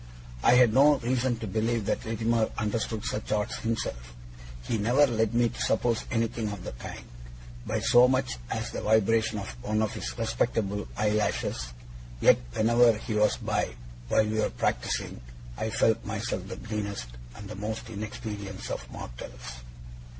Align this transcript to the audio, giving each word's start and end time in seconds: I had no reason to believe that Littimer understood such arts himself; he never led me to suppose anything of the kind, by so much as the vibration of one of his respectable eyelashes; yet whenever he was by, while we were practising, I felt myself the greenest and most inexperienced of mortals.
I 0.41 0.53
had 0.53 0.73
no 0.73 0.95
reason 0.97 1.37
to 1.37 1.45
believe 1.47 1.85
that 1.85 2.05
Littimer 2.05 2.49
understood 2.57 3.05
such 3.05 3.31
arts 3.31 3.57
himself; 3.57 4.15
he 4.63 4.79
never 4.79 5.05
led 5.05 5.35
me 5.35 5.49
to 5.49 5.61
suppose 5.61 6.05
anything 6.09 6.49
of 6.51 6.63
the 6.63 6.71
kind, 6.71 7.05
by 7.67 7.81
so 7.81 8.07
much 8.07 8.37
as 8.49 8.71
the 8.71 8.81
vibration 8.81 9.37
of 9.37 9.49
one 9.63 9.83
of 9.83 9.93
his 9.93 10.17
respectable 10.17 10.87
eyelashes; 10.97 11.67
yet 12.19 12.39
whenever 12.53 12.93
he 12.97 13.13
was 13.13 13.37
by, 13.37 13.75
while 14.07 14.25
we 14.25 14.39
were 14.39 14.49
practising, 14.49 15.21
I 15.55 15.69
felt 15.69 16.03
myself 16.03 16.47
the 16.47 16.55
greenest 16.57 17.09
and 17.35 17.55
most 17.59 17.87
inexperienced 17.87 18.71
of 18.71 18.89
mortals. 18.91 19.61